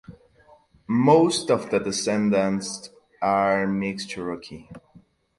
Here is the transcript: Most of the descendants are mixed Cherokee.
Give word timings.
Most 0.87 1.51
of 1.51 1.69
the 1.69 1.77
descendants 1.77 2.89
are 3.21 3.67
mixed 3.67 4.09
Cherokee. 4.09 4.67